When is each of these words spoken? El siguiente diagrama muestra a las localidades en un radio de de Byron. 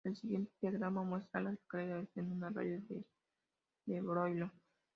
El 0.03 0.17
siguiente 0.17 0.51
diagrama 0.59 1.03
muestra 1.03 1.39
a 1.39 1.43
las 1.43 1.53
localidades 1.53 2.09
en 2.17 2.31
un 2.31 2.41
radio 2.41 2.81
de 2.89 3.05
de 3.85 4.01
Byron. 4.01 4.51